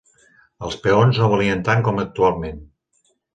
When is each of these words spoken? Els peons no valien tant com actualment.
Els 0.67 0.77
peons 0.85 1.19
no 1.23 1.27
valien 1.33 1.61
tant 1.67 1.85
com 1.89 2.01
actualment. 2.05 2.65